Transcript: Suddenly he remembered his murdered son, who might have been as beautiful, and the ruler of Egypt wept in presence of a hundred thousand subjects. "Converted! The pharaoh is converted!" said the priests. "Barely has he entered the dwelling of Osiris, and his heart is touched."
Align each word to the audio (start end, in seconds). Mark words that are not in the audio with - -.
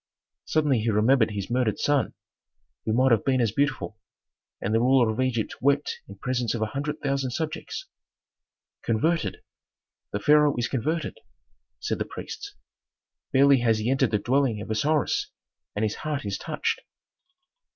Suddenly 0.45 0.79
he 0.79 0.89
remembered 0.89 1.29
his 1.29 1.51
murdered 1.51 1.77
son, 1.77 2.15
who 2.85 2.93
might 2.93 3.11
have 3.11 3.23
been 3.23 3.39
as 3.39 3.51
beautiful, 3.51 3.99
and 4.59 4.73
the 4.73 4.79
ruler 4.79 5.11
of 5.11 5.21
Egypt 5.21 5.57
wept 5.61 5.99
in 6.07 6.15
presence 6.15 6.55
of 6.55 6.63
a 6.63 6.73
hundred 6.73 6.99
thousand 7.01 7.29
subjects. 7.29 7.85
"Converted! 8.81 9.43
The 10.11 10.19
pharaoh 10.19 10.55
is 10.57 10.67
converted!" 10.67 11.19
said 11.79 11.99
the 11.99 12.05
priests. 12.05 12.55
"Barely 13.31 13.59
has 13.59 13.77
he 13.77 13.91
entered 13.91 14.09
the 14.09 14.17
dwelling 14.17 14.59
of 14.59 14.71
Osiris, 14.71 15.27
and 15.75 15.85
his 15.85 15.97
heart 15.97 16.25
is 16.25 16.39
touched." 16.39 16.81